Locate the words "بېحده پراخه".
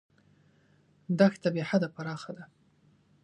1.55-2.31